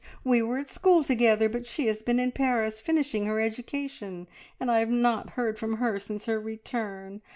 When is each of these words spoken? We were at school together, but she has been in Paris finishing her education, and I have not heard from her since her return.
We 0.23 0.41
were 0.41 0.57
at 0.57 0.67
school 0.67 1.03
together, 1.03 1.47
but 1.47 1.67
she 1.67 1.85
has 1.85 2.01
been 2.01 2.19
in 2.19 2.31
Paris 2.31 2.81
finishing 2.81 3.27
her 3.27 3.39
education, 3.39 4.25
and 4.59 4.71
I 4.71 4.79
have 4.79 4.89
not 4.89 5.29
heard 5.37 5.59
from 5.59 5.75
her 5.75 5.99
since 5.99 6.25
her 6.25 6.39
return. 6.39 7.21